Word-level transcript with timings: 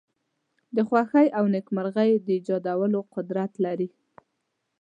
د 0.75 0.77
خوښۍ 0.87 1.27
او 1.37 1.43
نېکمرغی 1.53 2.11
د 2.25 2.27
ایجادولو 2.37 2.99
قدرت 3.13 3.51
لری. 3.63 3.87